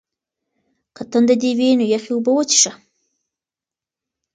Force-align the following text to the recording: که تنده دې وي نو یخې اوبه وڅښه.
که 0.95 1.03
تنده 1.11 1.35
دې 1.41 1.51
وي 1.57 1.69
نو 1.79 1.85
یخې 1.93 2.11
اوبه 2.13 2.31
وڅښه. 2.33 2.71